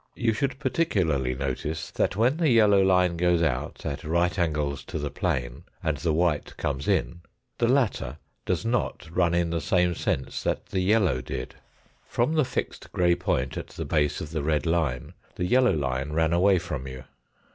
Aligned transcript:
You 0.15 0.33
should 0.33 0.57
particularly 0.57 1.35
notice 1.35 1.91
that 1.91 2.15
when 2.15 2.37
the 2.37 2.49
yellow 2.49 2.81
line 2.81 3.17
goes 3.17 3.43
out, 3.43 3.85
at 3.85 4.03
right 4.03 4.39
angles 4.39 4.83
to 4.85 4.97
the 4.97 5.11
plane, 5.11 5.63
and 5.83 5.97
the 5.97 6.11
white 6.11 6.57
comes 6.57 6.87
in, 6.87 7.21
the 7.59 7.67
latter 7.67 8.17
does 8.43 8.65
not 8.65 9.07
run 9.15 9.35
in 9.35 9.51
the 9.51 9.61
same 9.61 9.93
sense 9.93 10.41
that 10.41 10.65
the 10.69 10.79
yellow 10.79 11.21
did. 11.21 11.53
From 12.07 12.33
the 12.33 12.43
fixed 12.45 12.91
grey 12.91 13.13
point 13.13 13.57
at 13.57 13.67
the 13.67 13.85
base 13.85 14.21
of 14.21 14.31
the 14.31 14.41
red 14.41 14.65
line 14.65 15.13
the 15.35 15.45
yellow 15.45 15.73
line 15.75 16.13
ran 16.13 16.33
away 16.33 16.57
from 16.57 16.87
you. 16.87 17.03